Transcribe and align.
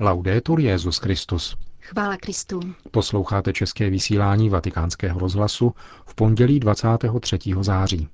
Laudetur 0.00 0.60
Jezus 0.60 0.98
Christus. 0.98 1.56
Chvála 1.80 2.16
Kristu. 2.16 2.60
Posloucháte 2.90 3.52
české 3.52 3.90
vysílání 3.90 4.50
Vatikánského 4.50 5.20
rozhlasu 5.20 5.74
v 6.06 6.14
pondělí 6.14 6.60
23. 6.60 7.38
září. 7.60 8.08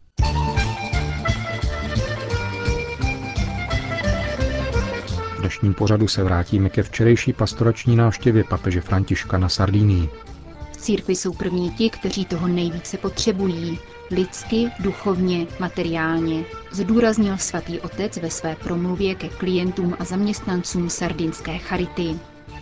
V 5.36 5.40
dnešním 5.40 5.74
pořadu 5.74 6.08
se 6.08 6.24
vrátíme 6.24 6.68
ke 6.68 6.82
včerejší 6.82 7.32
pastorační 7.32 7.96
návštěvě 7.96 8.44
papeže 8.44 8.80
Františka 8.80 9.38
na 9.38 9.48
Sardínii. 9.48 10.08
V 10.72 10.76
církvi 10.76 11.16
jsou 11.16 11.32
první 11.32 11.70
ti, 11.70 11.90
kteří 11.90 12.24
toho 12.24 12.48
nejvíce 12.48 12.98
potřebují. 12.98 13.78
Lidsky, 14.10 14.70
duchovně, 14.80 15.46
materiálně. 15.60 16.44
Zdůraznil 16.72 17.38
svatý 17.38 17.80
otec 17.80 18.16
ve 18.16 18.30
své 18.30 18.56
promluvě 18.56 19.14
ke 19.14 19.28
klientům 19.28 19.96
a 19.98 20.04
zaměstnancům 20.04 20.90
sardinské 20.90 21.58
charity. 21.58 22.18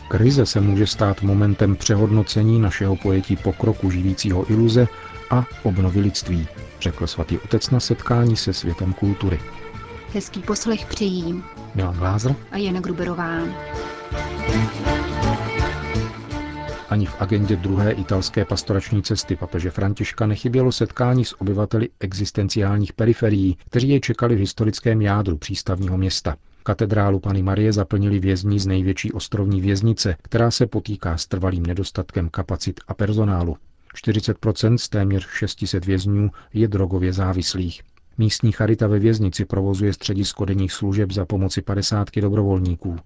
Krize 0.09 0.47
se 0.47 0.61
může 0.61 0.87
stát 0.87 1.23
momentem 1.23 1.77
přehodnocení 1.77 2.61
našeho 2.61 2.97
pojetí 2.97 3.37
pokroku 3.37 3.91
živícího 3.91 4.51
iluze 4.51 4.89
a 5.31 5.45
obnovy 5.63 6.01
lidství, 6.01 6.49
řekl 6.81 7.07
svatý 7.07 7.39
otec 7.39 7.71
na 7.71 7.81
setkání 7.81 8.37
se 8.37 8.53
světem 8.53 8.93
kultury. 8.93 9.41
Hezký 10.15 10.41
poslech 10.41 10.87
přejí 10.87 11.43
Milan 11.75 11.95
Glázer 11.95 12.35
a 12.51 12.57
Jana 12.57 12.81
Gruberová. 12.81 13.39
Ani 16.91 17.07
v 17.07 17.23
agendě 17.23 17.57
druhé 17.57 17.93
italské 17.93 18.45
pastorační 18.45 19.03
cesty 19.03 19.37
papeže 19.37 19.71
Františka 19.71 20.27
nechybělo 20.27 20.73
setkání 20.73 21.25
s 21.25 21.41
obyvateli 21.41 21.89
existenciálních 22.01 22.93
periferií, 22.93 23.57
kteří 23.71 23.89
je 23.89 24.01
čekali 24.01 24.37
v 24.37 24.39
historickém 24.39 25.03
jádru 25.03 25.39
přístavního 25.39 25.99
města. 25.99 26.37
Katedrálu 26.63 27.21
Pany 27.21 27.43
Marie 27.43 27.73
zaplnili 27.73 28.19
vězni 28.19 28.59
z 28.61 28.67
největší 28.67 29.13
ostrovní 29.13 29.61
věznice, 29.61 30.17
která 30.23 30.51
se 30.51 30.67
potýká 30.67 31.17
s 31.17 31.27
trvalým 31.27 31.67
nedostatkem 31.67 32.29
kapacit 32.29 32.81
a 32.89 32.95
personálu. 32.95 33.57
40% 34.05 34.77
z 34.77 34.89
téměř 34.89 35.29
600 35.29 35.85
vězňů 35.85 36.31
je 36.55 36.69
drogově 36.69 37.13
závislých. 37.13 37.83
Místní 38.19 38.53
charita 38.53 38.87
ve 38.87 38.99
věznici 38.99 39.45
provozuje 39.45 39.93
středisko 39.93 40.45
denních 40.45 40.73
služeb 40.73 41.13
za 41.13 41.25
pomoci 41.25 41.63
50 41.63 42.09
dobrovolníků. 42.21 42.97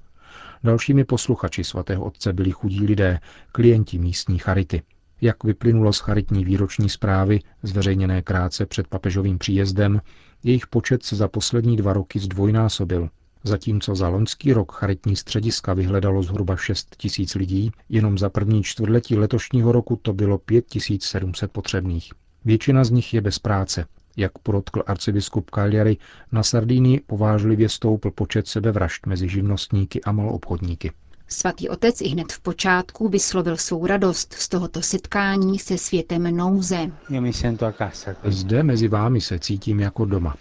Dalšími 0.65 1.05
posluchači 1.05 1.65
svatého 1.65 2.05
otce 2.05 2.33
byli 2.33 2.51
chudí 2.51 2.87
lidé, 2.87 3.21
klienti 3.53 3.99
místní 3.99 4.39
charity. 4.39 4.83
Jak 5.21 5.45
vyplynulo 5.45 5.93
z 5.93 5.99
charitní 5.99 6.45
výroční 6.45 6.89
zprávy, 6.89 7.41
zveřejněné 7.63 8.23
krátce 8.23 8.67
před 8.67 8.87
papežovým 8.87 9.39
příjezdem, 9.39 10.01
jejich 10.45 10.67
počet 10.67 11.03
se 11.03 11.17
za 11.17 11.29
poslední 11.29 11.77
dva 11.77 11.93
roky 11.93 12.19
zdvojnásobil. 12.19 13.09
Zatímco 13.45 13.95
za 13.95 14.09
loňský 14.09 14.53
rok 14.53 14.73
charitní 14.73 15.17
střediska 15.17 15.75
vyhledalo 15.75 16.23
zhruba 16.23 16.57
6 16.57 16.97
tisíc 16.97 17.35
lidí, 17.35 17.71
jenom 17.89 18.19
za 18.19 18.29
první 18.31 18.63
čtvrtletí 18.63 19.17
letošního 19.17 19.73
roku 19.73 19.97
to 20.03 20.13
bylo 20.13 20.39
5700 20.39 21.53
potřebných. 21.53 22.13
Většina 22.45 22.85
z 22.85 22.91
nich 22.91 23.15
je 23.15 23.21
bez 23.21 23.39
práce. 23.39 23.87
Jak 24.17 24.39
podotkl 24.39 24.83
arcibiskup 24.87 25.51
Cagliari, 25.51 25.97
na 26.33 26.43
Sardínii 26.43 27.01
povážlivě 27.01 27.69
stoupl 27.69 28.11
počet 28.11 28.49
sebevražd 28.49 29.07
mezi 29.07 29.29
živnostníky 29.29 30.03
a 30.03 30.13
maloobchodníky. 30.13 30.93
Svatý 31.29 31.69
otec 31.69 32.01
i 32.01 32.09
hned 32.09 32.33
v 32.33 32.41
počátku 32.41 33.09
vyslovil 33.09 33.57
svou 33.57 33.87
radost 33.87 34.33
z 34.33 34.49
tohoto 34.49 34.83
setkání 34.83 35.59
se 35.59 35.79
světem 35.79 36.37
nouze. 36.37 36.91
Zde 38.25 38.63
mezi 38.63 38.89
vámi 38.89 39.21
se 39.21 39.39
cítím 39.39 39.81
jako 39.81 40.05
doma. 40.05 40.37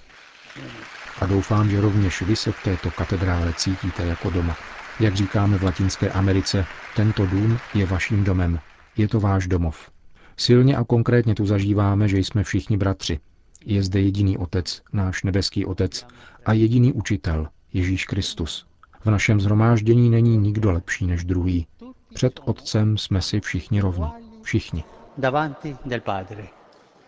A 1.22 1.26
doufám, 1.26 1.70
že 1.70 1.82
rovněž 1.82 2.22
vy 2.22 2.36
se 2.36 2.52
v 2.52 2.64
této 2.64 2.92
katedrále 2.92 3.54
cítíte 3.58 4.06
jako 4.06 4.30
doma. 4.30 4.58
Jak 5.00 5.16
říkáme 5.16 5.58
v 5.58 5.64
Latinské 5.64 6.10
Americe, 6.10 6.66
tento 6.96 7.26
dům 7.26 7.58
je 7.74 7.86
vaším 7.86 8.24
domem. 8.24 8.60
Je 8.98 9.08
to 9.08 9.20
váš 9.20 9.48
domov. 9.48 9.92
Silně 10.38 10.76
a 10.78 10.84
konkrétně 10.84 11.36
tu 11.36 11.46
zažíváme, 11.46 12.08
že 12.08 12.18
jsme 12.18 12.44
všichni 12.44 12.78
bratři. 12.78 13.20
Je 13.66 13.84
zde 13.84 14.02
jediný 14.02 14.38
Otec, 14.38 14.82
náš 14.94 15.24
nebeský 15.24 15.66
Otec, 15.66 16.06
a 16.46 16.54
jediný 16.54 16.94
učitel, 16.94 17.48
Ježíš 17.74 18.06
Kristus. 18.06 18.66
V 19.02 19.06
našem 19.06 19.42
zhromáždění 19.42 20.10
není 20.10 20.38
nikdo 20.38 20.72
lepší 20.72 21.08
než 21.08 21.24
druhý. 21.24 21.68
Před 22.14 22.40
Otcem 22.46 22.98
jsme 22.98 23.22
si 23.22 23.40
všichni 23.40 23.82
rovni. 23.82 24.06
Všichni. 24.42 24.84
Davanti 25.18 25.78
del 25.86 26.02
Padre. 26.02 26.48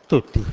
Tutti. 0.08 0.46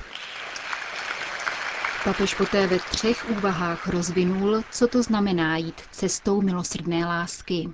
Papež 2.05 2.35
poté 2.35 2.67
ve 2.67 2.79
třech 2.79 3.31
úvahách 3.39 3.89
rozvinul, 3.89 4.63
co 4.71 4.89
to 4.89 5.03
znamená 5.03 5.57
jít 5.57 5.81
cestou 5.91 6.43
milosrdné 6.43 7.07
lásky. 7.07 7.69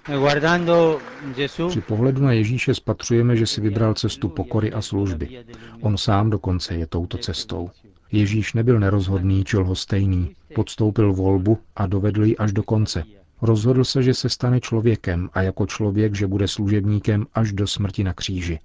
Při 1.69 1.81
pohledu 1.81 2.23
na 2.23 2.33
Ježíše 2.33 2.75
spatřujeme, 2.75 3.37
že 3.37 3.47
si 3.47 3.61
vybral 3.61 3.95
cestu 3.95 4.29
pokory 4.29 4.73
a 4.73 4.83
služby. 4.83 5.45
On 5.81 5.97
sám 5.99 6.31
dokonce 6.31 6.75
je 6.75 6.87
touto 6.87 7.19
cestou. 7.19 7.71
Ježíš 8.17 8.53
nebyl 8.53 8.81
nerozhodný 8.81 9.45
či 9.45 9.57
lhostejný, 9.57 10.35
podstoupil 10.55 11.13
volbu 11.13 11.59
a 11.77 11.87
dovedl 11.87 12.25
ji 12.25 12.37
až 12.37 12.53
do 12.53 12.63
konce. 12.63 13.05
Rozhodl 13.43 13.85
se, 13.85 14.03
že 14.03 14.15
se 14.15 14.29
stane 14.29 14.61
člověkem 14.61 15.29
a 15.33 15.43
jako 15.43 15.67
člověk, 15.67 16.15
že 16.15 16.27
bude 16.27 16.49
služebníkem 16.49 17.27
až 17.35 17.53
do 17.53 17.67
smrti 17.67 18.05
na 18.05 18.13
kříži. 18.13 18.59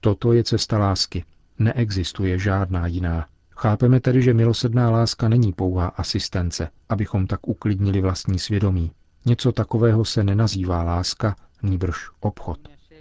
Toto 0.00 0.32
je 0.32 0.44
cesta 0.44 0.78
lásky. 0.78 1.24
Neexistuje 1.58 2.38
žádná 2.38 2.86
jiná. 2.86 3.26
Chápeme 3.50 4.00
tedy, 4.00 4.22
že 4.22 4.34
milosedná 4.34 4.90
láska 4.90 5.28
není 5.28 5.52
pouhá 5.52 5.86
asistence, 5.86 6.68
abychom 6.88 7.26
tak 7.26 7.48
uklidnili 7.48 8.00
vlastní 8.00 8.38
svědomí. 8.38 8.90
Něco 9.26 9.52
takového 9.52 10.04
se 10.04 10.24
nenazývá 10.24 10.82
láska, 10.82 11.36
nýbrž 11.62 11.96
obchod. 12.20 12.58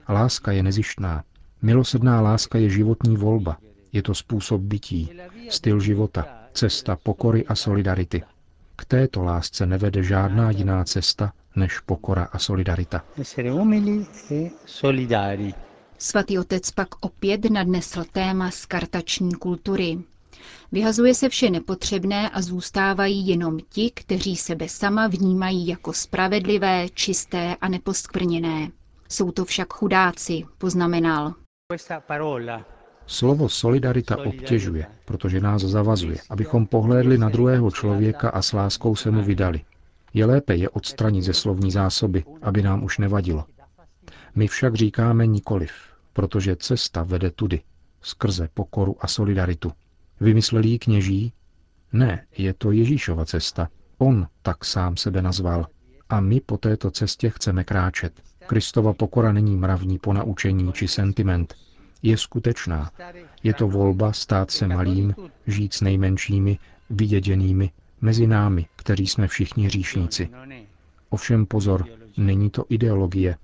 Láska 0.09 0.51
je 0.51 0.63
nezištná. 0.63 1.23
Milosedná 1.61 2.21
láska 2.21 2.57
je 2.57 2.69
životní 2.69 3.17
volba. 3.17 3.57
Je 3.95 4.01
to 4.01 4.15
způsob 4.15 4.61
bytí, 4.61 5.09
styl 5.49 5.79
života, 5.79 6.25
cesta 6.53 6.95
pokory 6.95 7.45
a 7.45 7.55
solidarity. 7.55 8.23
K 8.75 8.85
této 8.85 9.23
lásce 9.23 9.65
nevede 9.65 10.03
žádná 10.03 10.51
jiná 10.51 10.83
cesta 10.83 11.33
než 11.55 11.79
pokora 11.79 12.27
a 12.31 12.39
solidarita. 12.39 13.03
Svatý 15.97 16.39
otec 16.39 16.71
pak 16.71 16.87
opět 16.99 17.49
nadnesl 17.51 18.03
téma 18.11 18.51
skartační 18.51 19.33
kultury. 19.33 19.97
Vyhazuje 20.71 21.13
se 21.15 21.29
vše 21.29 21.49
nepotřebné 21.49 22.29
a 22.29 22.41
zůstávají 22.41 23.27
jenom 23.27 23.57
ti, 23.69 23.91
kteří 23.93 24.35
sebe 24.35 24.69
sama 24.69 25.07
vnímají 25.07 25.67
jako 25.67 25.93
spravedlivé, 25.93 26.89
čisté 26.89 27.55
a 27.61 27.67
neposkvrněné. 27.69 28.71
Jsou 29.09 29.31
to 29.31 29.45
však 29.45 29.73
chudáci, 29.73 30.43
poznamenal. 30.57 31.33
Slovo 33.07 33.49
solidarita 33.49 34.17
obtěžuje, 34.17 34.85
protože 35.05 35.39
nás 35.39 35.61
zavazuje, 35.61 36.17
abychom 36.29 36.67
pohlédli 36.67 37.17
na 37.17 37.29
druhého 37.29 37.71
člověka 37.71 38.29
a 38.29 38.41
s 38.41 38.53
láskou 38.53 38.95
se 38.95 39.11
mu 39.11 39.23
vydali. 39.23 39.61
Je 40.13 40.25
lépe 40.25 40.55
je 40.55 40.69
odstranit 40.69 41.21
ze 41.21 41.33
slovní 41.33 41.71
zásoby, 41.71 42.23
aby 42.41 42.61
nám 42.61 42.83
už 42.83 42.97
nevadilo. 42.97 43.45
My 44.35 44.47
však 44.47 44.75
říkáme 44.75 45.27
nikoliv, 45.27 45.71
protože 46.13 46.55
cesta 46.55 47.03
vede 47.03 47.31
tudy, 47.31 47.61
skrze 48.01 48.49
pokoru 48.53 48.95
a 48.99 49.07
solidaritu. 49.07 49.71
Vymyslel 50.19 50.63
jí 50.63 50.79
kněží? 50.79 51.33
Ne, 51.93 52.25
je 52.37 52.53
to 52.53 52.71
Ježíšova 52.71 53.25
cesta. 53.25 53.69
On 53.97 54.27
tak 54.41 54.65
sám 54.65 54.97
sebe 54.97 55.21
nazval. 55.21 55.67
A 56.09 56.19
my 56.19 56.41
po 56.41 56.57
této 56.57 56.91
cestě 56.91 57.29
chceme 57.29 57.63
kráčet. 57.63 58.21
Kristova 58.45 58.93
pokora 58.93 59.31
není 59.31 59.55
mravní 59.55 59.99
ponaučení 59.99 60.73
či 60.73 60.87
sentiment. 60.87 61.55
Je 62.05 62.17
skutečná. 62.17 62.91
Je 63.43 63.53
to 63.53 63.67
volba 63.67 64.13
stát 64.13 64.51
se 64.51 64.67
malým, 64.67 65.15
žít 65.47 65.73
s 65.73 65.81
nejmenšími, 65.81 66.59
vyděděnými, 66.89 67.71
mezi 68.01 68.27
námi, 68.27 68.65
kteří 68.75 69.07
jsme 69.07 69.27
všichni 69.27 69.65
hříšníci. 69.65 70.29
Ovšem 71.09 71.45
pozor, 71.45 71.85
není 72.17 72.49
to 72.49 72.65
ideologie. 72.69 73.37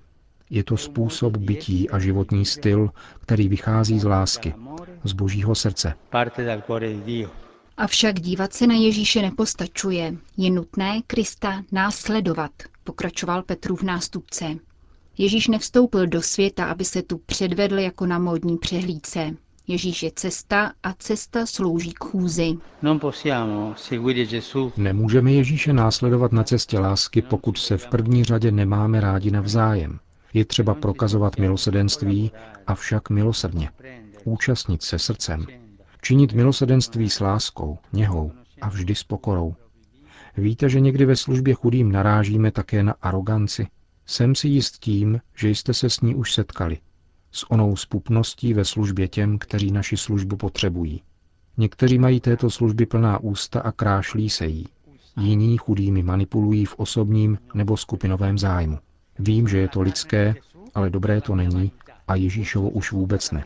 Je 0.50 0.64
to 0.64 0.76
způsob 0.76 1.36
bytí 1.36 1.90
a 1.90 1.98
životní 1.98 2.44
styl, 2.44 2.90
který 3.20 3.48
vychází 3.48 3.98
z 3.98 4.04
lásky, 4.04 4.54
z 5.04 5.12
božího 5.12 5.54
srdce. 5.54 5.94
Avšak 7.76 8.20
dívat 8.20 8.52
se 8.52 8.66
na 8.66 8.74
Ježíše 8.74 9.22
nepostačuje. 9.22 10.14
Je 10.36 10.50
nutné 10.50 11.00
Krista 11.06 11.62
následovat, 11.72 12.52
pokračoval 12.84 13.42
Petrův 13.42 13.82
nástupce. 13.82 14.44
Ježíš 15.18 15.48
nevstoupil 15.48 16.06
do 16.06 16.22
světa, 16.22 16.64
aby 16.64 16.84
se 16.84 17.02
tu 17.02 17.18
předvedl 17.18 17.78
jako 17.78 18.06
na 18.06 18.18
módní 18.18 18.56
přehlídce. 18.58 19.36
Ježíš 19.66 20.02
je 20.02 20.10
cesta 20.14 20.72
a 20.82 20.92
cesta 20.98 21.46
slouží 21.46 21.92
k 21.92 22.04
chůzi. 22.04 22.54
Nemůžeme 24.76 25.32
Ježíše 25.32 25.72
následovat 25.72 26.32
na 26.32 26.44
cestě 26.44 26.78
lásky, 26.78 27.22
pokud 27.22 27.58
se 27.58 27.78
v 27.78 27.86
první 27.86 28.24
řadě 28.24 28.50
nemáme 28.52 29.00
rádi 29.00 29.30
navzájem. 29.30 29.98
Je 30.34 30.44
třeba 30.44 30.74
prokazovat 30.74 31.38
milosedenství, 31.38 32.30
avšak 32.66 33.10
milosrdně. 33.10 33.70
Účastnit 34.24 34.82
se 34.82 34.98
srdcem. 34.98 35.46
Činit 36.02 36.32
milosedenství 36.32 37.10
s 37.10 37.20
láskou, 37.20 37.78
něhou 37.92 38.32
a 38.60 38.68
vždy 38.68 38.94
s 38.94 39.02
pokorou. 39.04 39.54
Víte, 40.36 40.68
že 40.68 40.80
někdy 40.80 41.04
ve 41.04 41.16
službě 41.16 41.54
chudým 41.54 41.92
narážíme 41.92 42.50
také 42.50 42.82
na 42.82 42.94
aroganci, 43.02 43.66
Jsem 44.12 44.34
si 44.34 44.48
jist 44.48 44.78
tím, 44.78 45.20
že 45.36 45.48
jste 45.48 45.74
se 45.74 45.90
s 45.90 46.00
ní 46.00 46.14
už 46.14 46.34
setkali. 46.34 46.78
S 47.30 47.50
onou 47.50 47.76
spupností 47.76 48.54
ve 48.54 48.64
službě 48.64 49.08
těm, 49.08 49.38
kteří 49.38 49.70
naši 49.70 49.96
službu 49.96 50.36
potřebují. 50.36 51.02
Někteří 51.56 51.98
mají 51.98 52.20
této 52.20 52.50
služby 52.50 52.86
plná 52.86 53.18
ústa 53.18 53.60
a 53.60 53.72
krášlí 53.72 54.30
se 54.30 54.46
jí. 54.46 54.66
Jiní 55.20 55.56
chudými 55.58 56.02
manipulují 56.02 56.64
v 56.64 56.74
osobním 56.78 57.38
nebo 57.54 57.76
skupinovém 57.76 58.38
zájmu. 58.38 58.78
Vím, 59.18 59.48
že 59.48 59.58
je 59.58 59.68
to 59.68 59.80
lidské, 59.80 60.34
ale 60.74 60.90
dobré 60.90 61.20
to 61.20 61.34
není 61.34 61.72
a 62.08 62.14
Ježíšovo 62.14 62.70
už 62.70 62.92
vůbec 62.92 63.30
ne. 63.30 63.44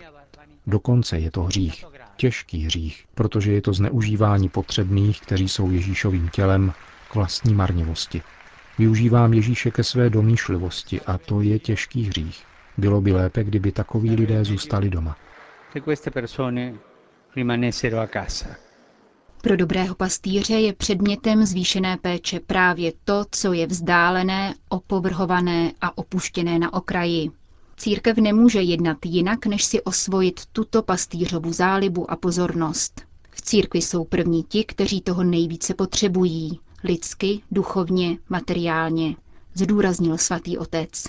Dokonce 0.66 1.18
je 1.18 1.30
to 1.30 1.42
hřích, 1.42 1.84
těžký 2.16 2.64
hřích, 2.64 3.04
protože 3.14 3.52
je 3.52 3.62
to 3.62 3.72
zneužívání 3.72 4.48
potřebných, 4.48 5.20
kteří 5.20 5.48
jsou 5.48 5.70
Ježíšovým 5.70 6.28
tělem, 6.28 6.72
k 7.10 7.14
vlastní 7.14 7.54
marnivosti. 7.54 8.22
Využívám 8.78 9.32
Ježíše 9.32 9.70
ke 9.70 9.84
své 9.84 10.10
domýšlivosti 10.10 11.00
a 11.00 11.18
to 11.18 11.40
je 11.40 11.58
těžký 11.58 12.02
hřích. 12.04 12.44
Bylo 12.78 13.00
by 13.00 13.12
lépe, 13.12 13.44
kdyby 13.44 13.72
takoví 13.72 14.10
lidé 14.16 14.44
zůstali 14.44 14.90
doma. 14.90 15.16
Pro 19.42 19.56
dobrého 19.56 19.94
pastýře 19.94 20.54
je 20.54 20.72
předmětem 20.72 21.46
zvýšené 21.46 21.96
péče 21.96 22.40
právě 22.40 22.92
to, 23.04 23.24
co 23.30 23.52
je 23.52 23.66
vzdálené, 23.66 24.54
opovrhované 24.68 25.72
a 25.80 25.98
opuštěné 25.98 26.58
na 26.58 26.72
okraji. 26.72 27.30
Církev 27.76 28.16
nemůže 28.16 28.60
jednat 28.60 28.98
jinak, 29.04 29.46
než 29.46 29.64
si 29.64 29.82
osvojit 29.82 30.40
tuto 30.52 30.82
pastýřovu 30.82 31.52
zálibu 31.52 32.10
a 32.10 32.16
pozornost. 32.16 33.00
V 33.30 33.42
církvi 33.42 33.82
jsou 33.82 34.04
první 34.04 34.42
ti, 34.42 34.64
kteří 34.64 35.00
toho 35.00 35.24
nejvíce 35.24 35.74
potřebují. 35.74 36.60
Lidsky, 36.84 37.40
duchovně, 37.50 38.18
materiálně. 38.28 39.16
Zdůraznil 39.54 40.18
svatý 40.18 40.58
otec. 40.58 41.04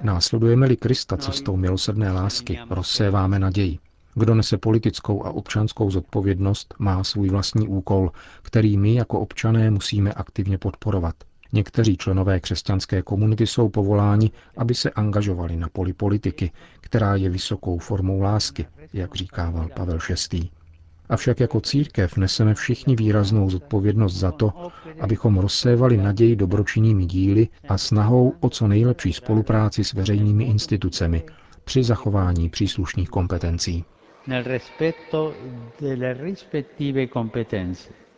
Následujeme-li 0.00 0.76
Krista 0.76 1.16
cestou 1.16 1.56
milosrdné 1.56 2.12
lásky, 2.12 2.58
rozséváme 2.70 3.38
naději. 3.38 3.78
Kdo 4.14 4.34
nese 4.34 4.58
politickou 4.58 5.26
a 5.26 5.30
občanskou 5.30 5.90
zodpovědnost, 5.90 6.74
má 6.78 7.04
svůj 7.04 7.28
vlastní 7.28 7.68
úkol, 7.68 8.10
který 8.42 8.76
my 8.76 8.94
jako 8.94 9.20
občané 9.20 9.70
musíme 9.70 10.12
aktivně 10.12 10.58
podporovat. 10.58 11.14
Někteří 11.52 11.96
členové 11.96 12.40
křesťanské 12.40 13.02
komunity 13.02 13.46
jsou 13.46 13.68
povoláni, 13.68 14.30
aby 14.56 14.74
se 14.74 14.90
angažovali 14.90 15.56
na 15.56 15.68
poli 15.68 15.92
politiky, 15.92 16.50
která 16.80 17.16
je 17.16 17.30
vysokou 17.30 17.78
formou 17.78 18.20
lásky, 18.20 18.66
jak 18.92 19.14
říkával 19.14 19.68
Pavel 19.76 19.98
VI. 20.32 20.50
Avšak 21.08 21.40
jako 21.40 21.60
církev 21.60 22.16
neseme 22.16 22.54
všichni 22.54 22.96
výraznou 22.96 23.50
zodpovědnost 23.50 24.14
za 24.14 24.32
to, 24.32 24.52
abychom 25.00 25.38
rozsévali 25.38 25.96
naději 25.96 26.36
dobročinnými 26.36 27.06
díly 27.06 27.48
a 27.68 27.78
snahou 27.78 28.34
o 28.40 28.50
co 28.50 28.68
nejlepší 28.68 29.12
spolupráci 29.12 29.84
s 29.84 29.92
veřejnými 29.92 30.44
institucemi 30.44 31.22
při 31.64 31.84
zachování 31.84 32.48
příslušných 32.48 33.08
kompetencí. 33.08 33.84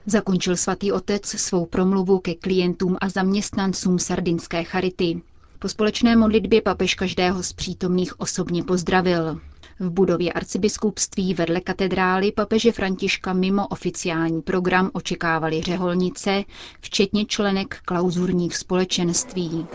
Zakončil 0.06 0.56
svatý 0.56 0.92
otec 0.92 1.26
svou 1.26 1.66
promluvu 1.66 2.18
ke 2.18 2.34
klientům 2.34 2.96
a 3.00 3.08
zaměstnancům 3.08 3.98
sardinské 3.98 4.64
charity. 4.64 5.20
Po 5.58 5.68
společné 5.68 6.16
modlitbě 6.16 6.62
papež 6.62 6.94
každého 6.94 7.42
z 7.42 7.52
přítomných 7.52 8.20
osobně 8.20 8.62
pozdravil. 8.64 9.40
V 9.80 9.90
budově 9.90 10.32
arcibiskupství 10.32 11.34
vedle 11.34 11.60
katedrály 11.60 12.32
papeže 12.32 12.72
Františka 12.72 13.32
mimo 13.32 13.66
oficiální 13.66 14.42
program 14.42 14.90
očekávali 14.92 15.62
řeholnice, 15.62 16.44
včetně 16.80 17.24
členek 17.26 17.78
klauzurních 17.84 18.56
společenství. 18.56 19.66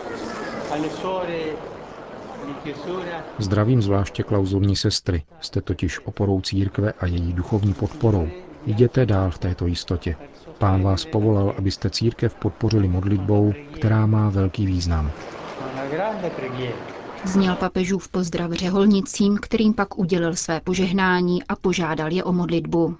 Zdravím 3.39 3.81
zvláště 3.81 4.23
klauzurní 4.23 4.75
sestry. 4.75 5.23
Jste 5.41 5.61
totiž 5.61 5.99
oporou 6.05 6.41
církve 6.41 6.93
a 6.99 7.05
její 7.05 7.33
duchovní 7.33 7.73
podporou. 7.73 8.29
Jděte 8.65 9.05
dál 9.05 9.31
v 9.31 9.37
této 9.37 9.67
jistotě. 9.67 10.15
Pán 10.57 10.83
vás 10.83 11.05
povolal, 11.05 11.53
abyste 11.57 11.89
církev 11.89 12.35
podpořili 12.35 12.87
modlitbou, 12.87 13.53
která 13.73 14.05
má 14.05 14.29
velký 14.29 14.65
význam. 14.65 15.11
Zněl 17.25 17.55
papežův 17.55 18.07
pozdrav 18.07 18.51
řeholnicím, 18.51 19.37
kterým 19.37 19.73
pak 19.73 19.97
udělil 19.99 20.35
své 20.35 20.61
požehnání 20.61 21.43
a 21.43 21.55
požádal 21.55 22.11
je 22.11 22.23
o 22.23 22.33
modlitbu. 22.33 22.97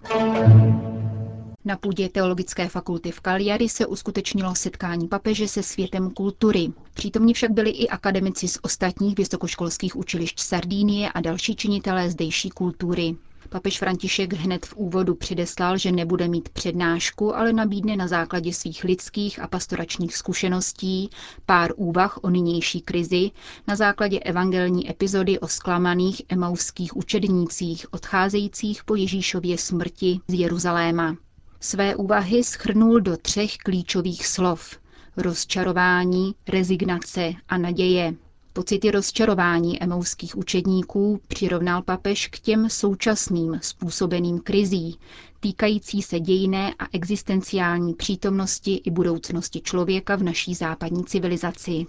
Na 1.66 1.78
půdě 1.78 2.10
Teologické 2.10 2.68
fakulty 2.70 3.12
v 3.12 3.22
Cagliari 3.22 3.70
se 3.70 3.86
uskutečnilo 3.86 4.56
setkání 4.56 5.08
papeže 5.08 5.48
se 5.48 5.64
světem 5.64 6.10
kultury. 6.10 6.72
Přítomní 6.94 7.34
však 7.34 7.52
byli 7.52 7.70
i 7.70 7.88
akademici 7.88 8.48
z 8.48 8.58
ostatních 8.62 9.16
vysokoškolských 9.18 9.96
učilišť 9.96 10.40
Sardínie 10.40 11.10
a 11.12 11.22
další 11.22 11.56
činitelé 11.56 12.10
zdejší 12.10 12.50
kultury. 12.50 13.16
Papež 13.53 13.79
František 13.79 14.33
hned 14.33 14.65
v 14.65 14.75
úvodu 14.75 15.15
předeslal, 15.15 15.77
že 15.77 15.91
nebude 15.91 16.27
mít 16.27 16.50
přednášku, 16.50 17.35
ale 17.35 17.53
nabídne 17.53 17.95
na 17.95 18.07
základě 18.07 18.53
svých 18.53 18.83
lidských 18.83 19.39
a 19.39 19.47
pastoračních 19.47 20.17
zkušeností 20.17 21.09
pár 21.45 21.71
úvah 21.75 22.19
o 22.23 22.29
nynější 22.29 22.81
krizi 22.81 23.31
na 23.67 23.75
základě 23.75 24.19
evangelní 24.19 24.89
epizody 24.89 25.39
o 25.39 25.47
zklamaných 25.47 26.21
emauských 26.29 26.97
učednících 26.97 27.94
odcházejících 27.94 28.83
po 28.83 28.95
Ježíšově 28.95 29.57
smrti 29.57 30.19
z 30.27 30.33
Jeruzaléma. 30.33 31.15
Své 31.59 31.95
úvahy 31.95 32.44
schrnul 32.44 33.00
do 33.00 33.17
třech 33.17 33.57
klíčových 33.57 34.27
slov 34.27 34.77
rozčarování, 35.17 36.35
rezignace 36.47 37.33
a 37.50 37.57
naděje. 37.57 38.13
Pocity 38.55 38.91
rozčarování 38.91 39.83
emouských 39.83 40.38
učedníků 40.38 41.19
přirovnal 41.27 41.81
papež 41.81 42.27
k 42.27 42.39
těm 42.39 42.69
současným 42.69 43.59
způsobeným 43.61 44.39
krizí, 44.39 44.97
týkající 45.39 46.01
se 46.01 46.19
dějné 46.19 46.73
a 46.79 46.88
existenciální 46.94 47.94
přítomnosti 47.94 48.81
i 48.85 48.91
budoucnosti 48.91 49.61
člověka 49.61 50.15
v 50.15 50.23
naší 50.23 50.53
západní 50.53 51.03
civilizaci. 51.03 51.85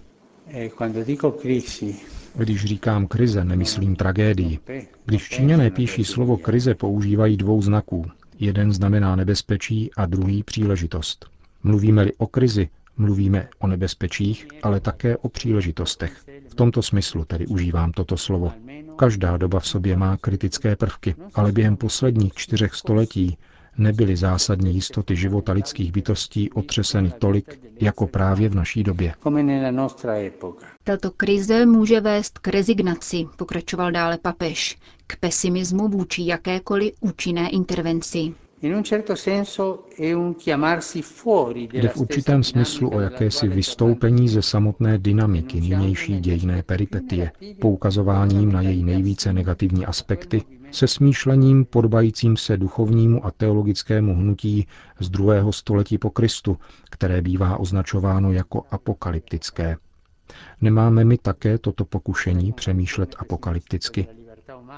E 0.47 0.69
Když 2.35 2.65
říkám 2.65 3.07
krize, 3.07 3.43
nemyslím 3.43 3.95
tragédii. 3.95 4.59
Když 5.05 5.29
Číňané 5.29 5.71
píší 5.71 6.03
slovo 6.03 6.37
krize, 6.37 6.75
používají 6.75 7.37
dvou 7.37 7.61
znaků. 7.61 8.05
Jeden 8.39 8.73
znamená 8.73 9.15
nebezpečí 9.15 9.89
a 9.97 10.05
druhý 10.05 10.43
příležitost. 10.43 11.25
Mluvíme-li 11.63 12.13
o 12.17 12.27
krizi, 12.27 12.69
mluvíme 12.97 13.47
o 13.59 13.67
nebezpečích, 13.67 14.47
ale 14.63 14.79
také 14.79 15.17
o 15.17 15.29
příležitostech. 15.29 16.25
V 16.49 16.55
tomto 16.55 16.81
smyslu 16.81 17.25
tedy 17.25 17.47
užívám 17.47 17.91
toto 17.91 18.17
slovo. 18.17 18.53
Každá 18.95 19.37
doba 19.37 19.59
v 19.59 19.67
sobě 19.67 19.97
má 19.97 20.17
kritické 20.17 20.75
prvky, 20.75 21.15
ale 21.33 21.51
během 21.51 21.77
posledních 21.77 22.33
čtyřech 22.33 22.75
století 22.75 23.37
nebyly 23.77 24.15
zásadní 24.15 24.73
jistoty 24.73 25.15
života 25.15 25.51
lidských 25.53 25.91
bytostí 25.91 26.51
otřeseny 26.51 27.11
tolik, 27.19 27.59
jako 27.81 28.07
právě 28.07 28.49
v 28.49 28.55
naší 28.55 28.83
době. 28.83 29.13
Tato 30.83 31.11
krize 31.11 31.65
může 31.65 32.01
vést 32.01 32.39
k 32.39 32.47
rezignaci, 32.47 33.25
pokračoval 33.35 33.91
dále 33.91 34.17
papež, 34.17 34.77
k 35.07 35.17
pesimismu 35.19 35.87
vůči 35.87 36.25
jakékoliv 36.25 36.93
účinné 36.99 37.49
intervenci. 37.49 38.33
Jde 41.73 41.87
v 41.89 41.97
určitém 41.97 42.43
smyslu 42.43 42.95
o 42.95 42.99
jakési 42.99 43.47
vystoupení 43.47 44.29
ze 44.29 44.41
samotné 44.41 44.97
dynamiky 44.97 45.61
nynější 45.61 46.19
dějné 46.19 46.63
peripetie, 46.63 47.31
poukazováním 47.61 48.51
na 48.51 48.61
její 48.61 48.83
nejvíce 48.83 49.33
negativní 49.33 49.85
aspekty, 49.85 50.41
se 50.71 50.87
smýšlením 50.87 51.65
podbajícím 51.65 52.37
se 52.37 52.57
duchovnímu 52.57 53.25
a 53.25 53.31
teologickému 53.31 54.15
hnutí 54.15 54.67
z 54.99 55.09
druhého 55.09 55.53
století 55.53 55.97
po 55.97 56.09
Kristu, 56.09 56.57
které 56.89 57.21
bývá 57.21 57.57
označováno 57.57 58.31
jako 58.31 58.63
apokalyptické. 58.71 59.77
Nemáme 60.61 61.05
my 61.05 61.17
také 61.17 61.57
toto 61.57 61.85
pokušení 61.85 62.53
přemýšlet 62.53 63.15
apokalypticky? 63.19 64.07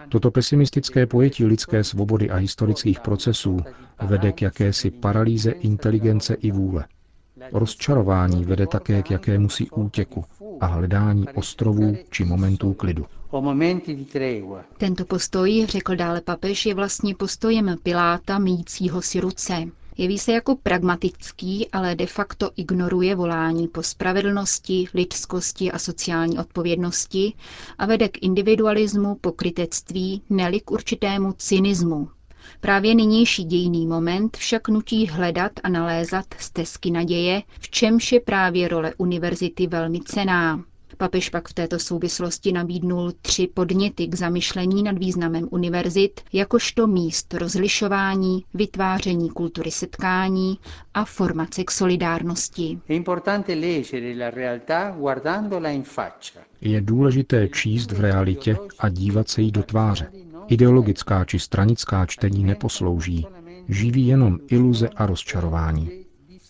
Toto 0.09 0.31
pesimistické 0.31 1.05
pojetí 1.05 1.45
lidské 1.45 1.83
svobody 1.83 2.29
a 2.29 2.35
historických 2.35 2.99
procesů 2.99 3.59
vede 4.01 4.31
k 4.31 4.41
jakési 4.41 4.91
paralýze 4.91 5.51
inteligence 5.51 6.33
i 6.33 6.51
vůle. 6.51 6.85
Rozčarování 7.53 8.45
vede 8.45 8.67
také 8.67 9.03
k 9.03 9.11
jakémusi 9.11 9.69
útěku 9.69 10.25
a 10.59 10.65
hledání 10.65 11.25
ostrovů 11.35 11.97
či 12.09 12.25
momentů 12.25 12.73
klidu. 12.73 13.05
Tento 14.77 15.05
postoj, 15.05 15.65
řekl 15.69 15.95
dále 15.95 16.21
papež, 16.21 16.65
je 16.65 16.73
vlastně 16.73 17.15
postojem 17.15 17.75
Piláta 17.83 18.39
míjícího 18.39 19.01
si 19.01 19.19
ruce. 19.19 19.53
Jeví 19.97 20.19
se 20.19 20.31
jako 20.31 20.55
pragmatický, 20.55 21.67
ale 21.71 21.95
de 21.95 22.05
facto 22.05 22.51
ignoruje 22.55 23.15
volání 23.15 23.67
po 23.67 23.83
spravedlnosti, 23.83 24.85
lidskosti 24.93 25.71
a 25.71 25.79
sociální 25.79 26.39
odpovědnosti 26.39 27.33
a 27.77 27.85
vede 27.85 28.07
k 28.09 28.23
individualismu, 28.23 29.15
pokrytectví, 29.15 30.21
neli 30.29 30.59
k 30.59 30.71
určitému 30.71 31.33
cynismu. 31.37 32.09
Právě 32.59 32.95
nynější 32.95 33.43
dějný 33.43 33.87
moment 33.87 34.37
však 34.37 34.67
nutí 34.67 35.07
hledat 35.07 35.51
a 35.63 35.69
nalézat 35.69 36.25
stezky 36.39 36.91
naděje, 36.91 37.43
v 37.59 37.69
čemž 37.69 38.11
je 38.11 38.19
právě 38.19 38.67
role 38.67 38.93
univerzity 38.97 39.67
velmi 39.67 39.99
cená. 40.01 40.63
Papež 40.97 41.29
pak 41.29 41.49
v 41.49 41.53
této 41.53 41.79
souvislosti 41.79 42.51
nabídnul 42.51 43.11
tři 43.21 43.47
podněty 43.53 44.07
k 44.07 44.15
zamyšlení 44.15 44.83
nad 44.83 44.97
významem 44.97 45.47
univerzit, 45.51 46.21
jakožto 46.33 46.87
míst 46.87 47.33
rozlišování, 47.33 48.43
vytváření 48.53 49.29
kultury 49.29 49.71
setkání 49.71 50.59
a 50.93 51.05
formace 51.05 51.63
k 51.63 51.71
solidárnosti. 51.71 52.79
Je 56.61 56.81
důležité 56.81 57.47
číst 57.47 57.91
v 57.91 57.99
realitě 57.99 58.57
a 58.79 58.89
dívat 58.89 59.29
se 59.29 59.41
jí 59.41 59.51
do 59.51 59.63
tváře. 59.63 60.11
Ideologická 60.47 61.25
či 61.25 61.39
stranická 61.39 62.05
čtení 62.05 62.43
neposlouží, 62.43 63.25
živí 63.69 64.07
jenom 64.07 64.39
iluze 64.49 64.89
a 64.89 65.05
rozčarování. 65.05 65.89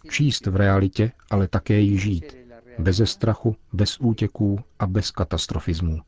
Číst 0.10 0.46
v 0.46 0.56
realitě, 0.56 1.12
ale 1.30 1.48
také 1.48 1.80
ji 1.80 1.98
žít, 1.98 2.47
Beze 2.80 3.06
strachu, 3.06 3.56
bez 3.74 3.98
útěků 4.00 4.60
a 4.80 4.88
bez 4.88 5.12
katastrofismů. 5.12 6.00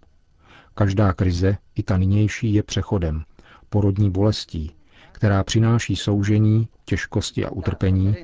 Každá 0.73 1.13
krize, 1.13 1.57
i 1.75 1.83
ta 1.83 1.97
nynější, 1.97 2.53
je 2.53 2.63
přechodem, 2.63 3.23
porodní 3.69 4.09
bolestí, 4.11 4.71
která 5.11 5.43
přináší 5.43 5.95
soužení, 5.95 6.67
těžkosti 6.85 7.45
a 7.45 7.49
utrpení, 7.49 8.15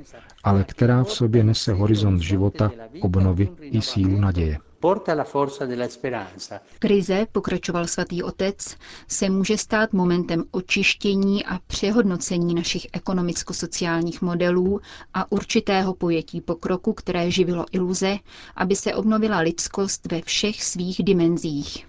ale 0.43 0.63
která 0.63 1.03
v 1.03 1.11
sobě 1.11 1.43
nese 1.43 1.73
horizont 1.73 2.19
života, 2.19 2.71
obnovy 3.01 3.49
i 3.61 3.81
sílu 3.81 4.19
naděje. 4.19 4.57
Krize, 6.79 7.25
pokračoval 7.31 7.87
svatý 7.87 8.23
otec, 8.23 8.77
se 9.07 9.29
může 9.29 9.57
stát 9.57 9.93
momentem 9.93 10.43
očištění 10.51 11.45
a 11.45 11.59
přehodnocení 11.67 12.55
našich 12.55 12.87
ekonomicko-sociálních 12.93 14.21
modelů 14.21 14.79
a 15.13 15.31
určitého 15.31 15.93
pojetí 15.93 16.41
pokroku, 16.41 16.93
které 16.93 17.31
živilo 17.31 17.65
iluze, 17.71 18.17
aby 18.55 18.75
se 18.75 18.95
obnovila 18.95 19.39
lidskost 19.39 20.11
ve 20.11 20.21
všech 20.21 20.63
svých 20.63 21.03
dimenzích. 21.03 21.87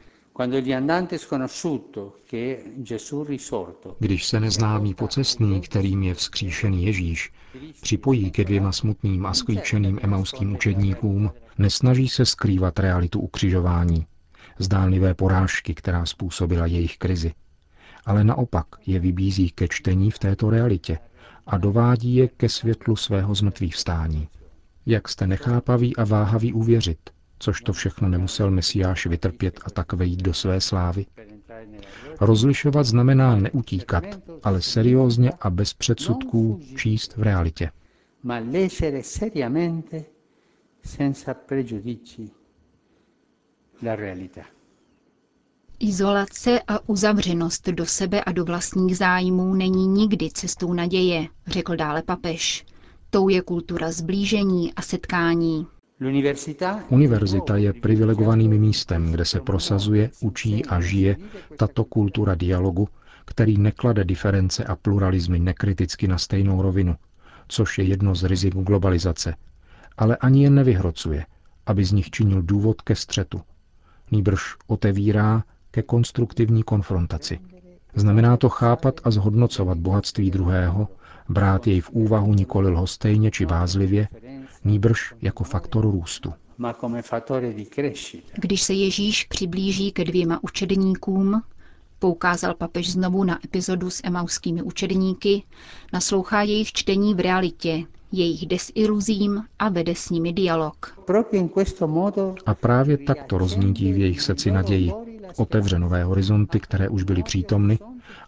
Když 3.98 4.26
se 4.26 4.40
neznámý 4.40 4.94
pocestný, 4.94 5.60
kterým 5.60 6.02
je 6.02 6.14
vzkříšený 6.14 6.84
Ježíš, 6.86 7.32
připojí 7.80 8.30
ke 8.30 8.44
dvěma 8.44 8.72
smutným 8.72 9.26
a 9.26 9.34
sklíčeným 9.34 9.98
emauským 10.02 10.54
učedníkům, 10.54 11.30
nesnaží 11.58 12.08
se 12.08 12.26
skrývat 12.26 12.78
realitu 12.78 13.20
ukřižování, 13.20 14.06
zdánlivé 14.58 15.14
porážky, 15.14 15.74
která 15.74 16.06
způsobila 16.06 16.66
jejich 16.66 16.98
krizi, 16.98 17.32
ale 18.04 18.24
naopak 18.24 18.66
je 18.86 19.00
vybízí 19.00 19.50
ke 19.50 19.68
čtení 19.68 20.10
v 20.10 20.18
této 20.18 20.50
realitě 20.50 20.98
a 21.46 21.58
dovádí 21.58 22.14
je 22.14 22.28
ke 22.28 22.48
světlu 22.48 22.96
svého 22.96 23.34
zmrtvých 23.34 23.74
vstání. 23.74 24.28
Jak 24.86 25.08
jste 25.08 25.26
nechápaví 25.26 25.96
a 25.96 26.04
váhaví 26.04 26.52
uvěřit, 26.52 26.98
což 27.38 27.60
to 27.60 27.72
všechno 27.72 28.08
nemusel 28.08 28.50
Mesiáš 28.50 29.06
vytrpět 29.06 29.60
a 29.64 29.70
tak 29.70 29.92
vejít 29.92 30.22
do 30.22 30.34
své 30.34 30.60
slávy? 30.60 31.06
Rozlišovat 32.20 32.86
znamená 32.86 33.36
neutíkat, 33.36 34.04
ale 34.42 34.62
seriózně 34.62 35.30
a 35.40 35.50
bez 35.50 35.74
předsudků 35.74 36.60
číst 36.76 37.16
v 37.16 37.22
realitě. 37.22 37.70
Izolace 45.78 46.60
a 46.68 46.88
uzavřenost 46.88 47.68
do 47.68 47.86
sebe 47.86 48.24
a 48.24 48.32
do 48.32 48.44
vlastních 48.44 48.96
zájmů 48.96 49.54
není 49.54 49.86
nikdy 49.86 50.30
cestou 50.30 50.72
naděje, 50.72 51.26
řekl 51.46 51.76
dále 51.76 52.02
papež. 52.02 52.64
Tou 53.10 53.28
je 53.28 53.42
kultura 53.42 53.90
zblížení 53.92 54.74
a 54.74 54.82
setkání. 54.82 55.66
Univerzita 56.90 57.56
je 57.56 57.72
privilegovaným 57.72 58.58
místem, 58.58 59.10
kde 59.10 59.24
se 59.24 59.40
prosazuje, 59.40 60.10
učí 60.20 60.64
a 60.64 60.80
žije 60.80 61.16
tato 61.56 61.84
kultura 61.84 62.34
dialogu, 62.34 62.88
který 63.24 63.58
neklade 63.58 64.04
diference 64.04 64.64
a 64.64 64.76
pluralizmy 64.76 65.38
nekriticky 65.38 66.08
na 66.08 66.18
stejnou 66.18 66.62
rovinu, 66.62 66.96
což 67.48 67.78
je 67.78 67.84
jedno 67.84 68.14
z 68.14 68.24
rizik 68.24 68.54
globalizace, 68.54 69.34
ale 69.98 70.16
ani 70.16 70.42
je 70.42 70.50
nevyhrocuje, 70.50 71.26
aby 71.66 71.84
z 71.84 71.92
nich 71.92 72.10
činil 72.10 72.42
důvod 72.42 72.82
ke 72.82 72.94
střetu. 72.94 73.40
Nýbrž 74.10 74.40
otevírá 74.66 75.44
ke 75.70 75.82
konstruktivní 75.82 76.62
konfrontaci. 76.62 77.38
Znamená 77.94 78.36
to 78.36 78.48
chápat 78.48 79.00
a 79.04 79.10
zhodnocovat 79.10 79.78
bohatství 79.78 80.30
druhého, 80.30 80.88
brát 81.28 81.66
jej 81.66 81.80
v 81.80 81.90
úvahu 81.90 82.34
nikoli 82.34 82.70
lhostejně 82.70 83.30
či 83.30 83.46
bázlivě, 83.46 84.08
nýbrž 84.64 85.14
jako 85.22 85.44
faktor 85.44 85.84
růstu. 85.84 86.32
Když 88.34 88.62
se 88.62 88.72
Ježíš 88.72 89.24
přiblíží 89.24 89.92
ke 89.92 90.04
dvěma 90.04 90.38
učedníkům, 90.42 91.42
poukázal 91.98 92.54
papež 92.54 92.92
znovu 92.92 93.24
na 93.24 93.38
epizodu 93.44 93.90
s 93.90 94.00
emauskými 94.04 94.62
učedníky, 94.62 95.42
naslouchá 95.92 96.42
jejich 96.42 96.72
čtení 96.72 97.14
v 97.14 97.20
realitě, 97.20 97.82
jejich 98.16 98.46
desiluzím 98.46 99.42
a 99.58 99.68
vede 99.68 99.94
s 99.94 100.10
nimi 100.10 100.32
dialog. 100.32 100.98
A 102.46 102.54
právě 102.54 102.98
takto 102.98 103.38
rozmítí 103.38 103.92
v 103.92 103.98
jejich 103.98 104.20
srdci 104.20 104.50
naději, 104.50 104.92
otevře 105.36 105.78
nové 105.78 106.04
horizonty, 106.04 106.60
které 106.60 106.88
už 106.88 107.02
byly 107.02 107.22
přítomny, 107.22 107.78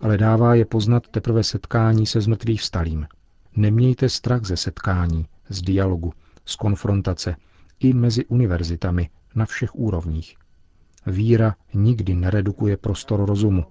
ale 0.00 0.18
dává 0.18 0.54
je 0.54 0.64
poznat 0.64 1.09
teprve 1.09 1.45
setkání 1.45 2.07
se 2.07 2.21
zmrtvých 2.21 2.61
vstalým. 2.61 3.07
Nemějte 3.57 4.09
strach 4.09 4.45
ze 4.45 4.57
setkání, 4.57 5.26
z 5.49 5.62
dialogu, 5.62 6.12
z 6.45 6.57
konfrontace 6.57 7.37
i 7.80 7.92
mezi 7.92 8.25
univerzitami 8.26 9.09
na 9.35 9.47
všech 9.47 9.75
úrovních. 9.76 10.37
Víra 11.07 11.54
nikdy 11.75 12.14
neredukuje 12.14 12.76
prostor 12.76 13.26
rozumu, 13.26 13.64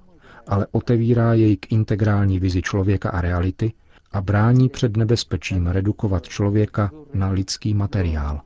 ale 0.48 0.68
otevírá 0.72 1.34
jej 1.34 1.58
k 1.58 1.72
integrální 1.72 2.40
vizi 2.40 2.62
člověka 2.62 3.10
a 3.10 3.22
reality 3.22 3.74
a 4.18 4.22
brání 4.22 4.70
před 4.70 4.98
nebezpečím 4.98 5.68
redukovat 5.68 6.28
člověka 6.28 6.92
na 7.14 7.30
lidský 7.30 7.74
materiál. 7.74 8.42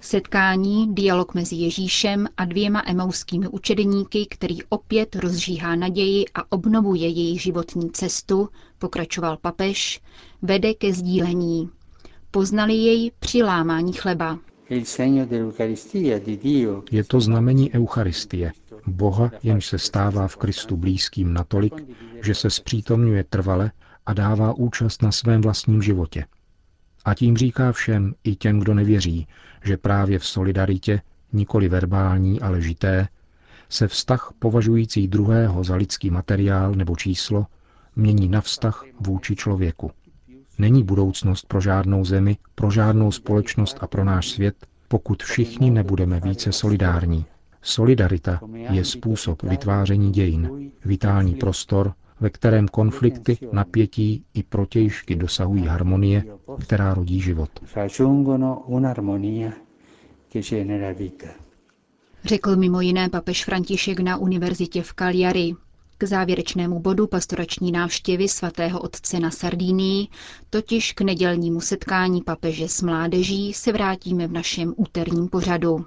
Setkání, 0.00 0.94
dialog 0.94 1.34
mezi 1.34 1.56
Ježíšem 1.56 2.26
a 2.36 2.44
dvěma 2.44 2.82
emauskými 2.86 3.48
učedníky, 3.48 4.26
který 4.30 4.58
opět 4.68 5.16
rozžíhá 5.16 5.76
naději 5.76 6.24
a 6.34 6.52
obnovuje 6.52 7.08
její 7.08 7.38
životní 7.38 7.90
cestu, 7.90 8.48
pokračoval 8.78 9.36
papež, 9.36 10.00
vede 10.42 10.74
ke 10.74 10.92
sdílení. 10.92 11.70
Poznali 12.30 12.74
jej 12.74 13.12
při 13.18 13.42
lámání 13.42 13.92
chleba. 13.92 14.38
Je 16.90 17.04
to 17.04 17.20
znamení 17.20 17.72
Eucharistie, 17.72 18.52
Boha, 18.86 19.30
jenž 19.42 19.66
se 19.66 19.78
stává 19.78 20.28
v 20.28 20.36
Kristu 20.36 20.76
blízkým 20.76 21.32
natolik, 21.34 21.74
že 22.22 22.34
se 22.34 22.50
zpřítomňuje 22.50 23.24
trvale 23.24 23.70
a 24.06 24.12
dává 24.12 24.52
účast 24.52 25.02
na 25.02 25.12
svém 25.12 25.40
vlastním 25.40 25.82
životě. 25.82 26.24
A 27.04 27.14
tím 27.14 27.36
říká 27.36 27.72
všem, 27.72 28.14
i 28.24 28.36
těm, 28.36 28.60
kdo 28.60 28.74
nevěří, 28.74 29.26
že 29.64 29.76
právě 29.76 30.18
v 30.18 30.26
solidaritě, 30.26 31.00
nikoli 31.32 31.68
verbální, 31.68 32.40
ale 32.40 32.60
žité, 32.62 33.08
se 33.68 33.88
vztah 33.88 34.32
považující 34.38 35.08
druhého 35.08 35.64
za 35.64 35.76
lidský 35.76 36.10
materiál 36.10 36.72
nebo 36.74 36.96
číslo 36.96 37.46
mění 37.96 38.28
na 38.28 38.40
vztah 38.40 38.84
vůči 39.00 39.36
člověku. 39.36 39.90
Není 40.58 40.84
budoucnost 40.84 41.46
pro 41.46 41.60
žádnou 41.60 42.04
zemi, 42.04 42.36
pro 42.54 42.70
žádnou 42.70 43.12
společnost 43.12 43.78
a 43.80 43.86
pro 43.86 44.04
náš 44.04 44.28
svět, 44.28 44.66
pokud 44.88 45.22
všichni 45.22 45.70
nebudeme 45.70 46.20
více 46.20 46.52
solidární. 46.52 47.24
Solidarita 47.66 48.40
je 48.70 48.84
způsob 48.84 49.42
vytváření 49.42 50.12
dějin, 50.12 50.70
vitální 50.84 51.34
prostor, 51.34 51.92
ve 52.20 52.30
kterém 52.30 52.68
konflikty, 52.68 53.38
napětí 53.52 54.24
i 54.34 54.42
protějšky 54.42 55.16
dosahují 55.16 55.66
harmonie, 55.66 56.24
která 56.60 56.94
rodí 56.94 57.20
život. 57.20 57.50
Řekl 62.24 62.56
mimo 62.56 62.80
jiné 62.80 63.08
papež 63.08 63.44
František 63.44 64.00
na 64.00 64.16
univerzitě 64.16 64.82
v 64.82 64.92
Cagliari. 64.94 65.54
K 65.98 66.04
závěrečnému 66.04 66.80
bodu 66.80 67.06
pastorační 67.06 67.72
návštěvy 67.72 68.28
svatého 68.28 68.80
otce 68.80 69.20
na 69.20 69.30
Sardínii, 69.30 70.08
totiž 70.50 70.92
k 70.92 71.00
nedělnímu 71.00 71.60
setkání 71.60 72.22
papeže 72.22 72.68
s 72.68 72.82
mládeží, 72.82 73.52
se 73.52 73.72
vrátíme 73.72 74.26
v 74.26 74.32
našem 74.32 74.74
úterním 74.76 75.28
pořadu. 75.28 75.86